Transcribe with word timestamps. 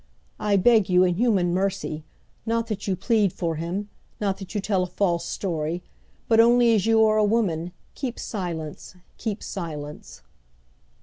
I 0.39 0.55
beg 0.55 0.89
you, 0.89 1.03
in 1.03 1.13
human 1.13 1.53
mercy, 1.53 2.03
not 2.43 2.65
that 2.69 2.87
you 2.87 2.95
plead 2.95 3.31
for 3.31 3.57
him, 3.57 3.87
not 4.19 4.39
that 4.39 4.55
you 4.55 4.59
tell 4.59 4.81
a 4.81 4.87
false 4.87 5.25
story, 5.27 5.83
but 6.27 6.39
only 6.39 6.73
as 6.73 6.87
you 6.87 7.03
are 7.05 7.19
a 7.19 7.23
woman, 7.23 7.71
keep 7.93 8.17
silence, 8.17 8.95
keep 9.19 9.43
silence!" 9.43 10.23